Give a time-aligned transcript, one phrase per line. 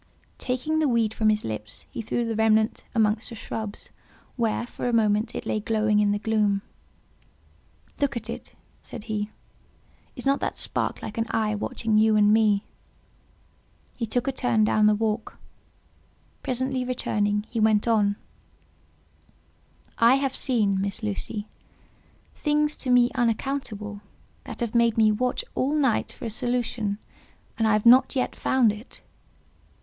[0.39, 3.89] Taking the weed from his lips, he threw the remnant amongst the shrubs,
[4.35, 6.63] where, for a moment, it lay glowing in the gloom.
[7.99, 9.29] "Look, at it," said he:
[10.15, 12.63] "is not that spark like an eye watching you and me?"
[13.95, 15.37] He took a turn down the walk;
[16.41, 21.47] presently returning, he went on:—"I have seen, Miss Lucy,
[22.33, 24.01] things to me unaccountable,
[24.45, 26.97] that have made me watch all night for a solution,
[27.59, 29.03] and I have not yet found it."